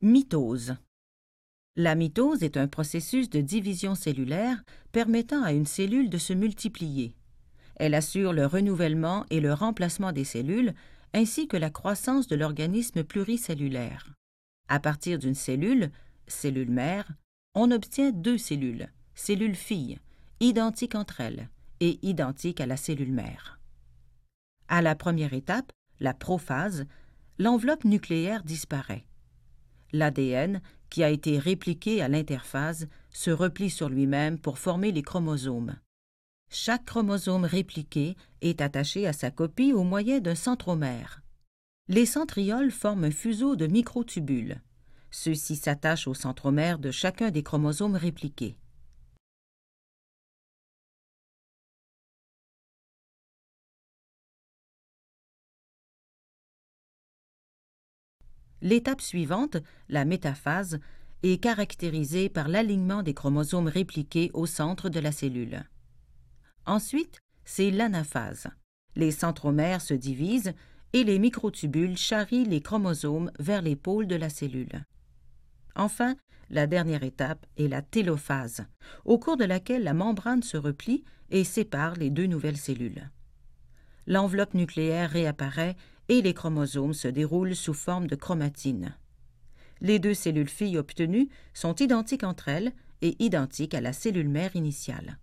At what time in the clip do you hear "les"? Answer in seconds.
34.92-35.02, 41.88-42.06, 68.94-69.10, 71.04-71.18, 72.44-72.60, 73.62-73.76, 81.94-82.10, 86.22-86.34, 89.80-89.98